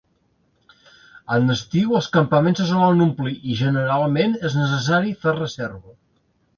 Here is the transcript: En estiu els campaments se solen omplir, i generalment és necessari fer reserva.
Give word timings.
En 1.35 1.53
estiu 1.57 1.93
els 2.01 2.09
campaments 2.17 2.63
se 2.63 2.67
solen 2.71 3.05
omplir, 3.07 3.37
i 3.53 3.61
generalment 3.63 4.37
és 4.51 4.61
necessari 4.65 5.19
fer 5.25 5.41
reserva. 5.41 6.01